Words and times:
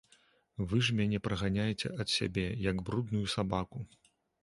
Вы 0.71 0.79
ж 0.87 0.95
мяне 0.99 1.19
праганяеце 1.27 1.93
ад 2.01 2.15
сябе, 2.17 2.47
як 2.71 2.85
брудную 2.91 3.25
сабаку. 3.39 3.89